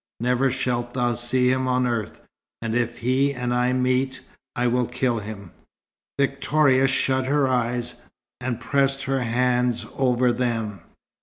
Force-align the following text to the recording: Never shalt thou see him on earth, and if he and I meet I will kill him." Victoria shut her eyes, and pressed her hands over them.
Never 0.19 0.49
shalt 0.49 0.95
thou 0.95 1.13
see 1.13 1.51
him 1.51 1.67
on 1.67 1.85
earth, 1.85 2.21
and 2.59 2.73
if 2.73 2.97
he 2.97 3.35
and 3.35 3.53
I 3.53 3.71
meet 3.71 4.21
I 4.55 4.65
will 4.65 4.87
kill 4.87 5.19
him." 5.19 5.51
Victoria 6.19 6.87
shut 6.87 7.27
her 7.27 7.47
eyes, 7.47 8.01
and 8.39 8.59
pressed 8.59 9.03
her 9.03 9.21
hands 9.21 9.85
over 9.95 10.33
them. 10.33 10.81